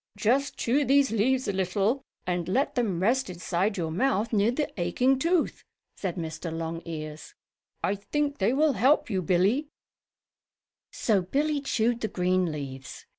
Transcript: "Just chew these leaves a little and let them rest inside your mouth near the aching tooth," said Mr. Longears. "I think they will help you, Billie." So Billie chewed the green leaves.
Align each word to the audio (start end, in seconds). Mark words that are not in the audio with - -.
"Just 0.17 0.57
chew 0.57 0.83
these 0.83 1.11
leaves 1.11 1.47
a 1.47 1.53
little 1.53 2.03
and 2.25 2.47
let 2.49 2.73
them 2.73 3.01
rest 3.03 3.29
inside 3.29 3.77
your 3.77 3.91
mouth 3.91 4.33
near 4.33 4.49
the 4.49 4.67
aching 4.81 5.19
tooth," 5.19 5.63
said 5.95 6.15
Mr. 6.15 6.51
Longears. 6.51 7.35
"I 7.83 7.93
think 7.93 8.39
they 8.39 8.51
will 8.51 8.73
help 8.73 9.11
you, 9.11 9.21
Billie." 9.21 9.67
So 10.89 11.21
Billie 11.21 11.61
chewed 11.61 12.01
the 12.01 12.07
green 12.07 12.51
leaves. 12.51 13.05